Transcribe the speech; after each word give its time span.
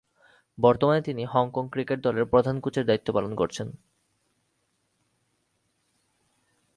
বর্তমানে 0.57 1.01
তিনি 1.01 1.25
Hong Kong 1.25 1.65
cricket 1.71 1.99
দলের 2.01 2.25
প্রধান 2.25 2.55
কোচের 2.59 2.85
দায়িত্ব 2.85 3.07
পালন 3.13 3.35
করছেন। 3.35 3.67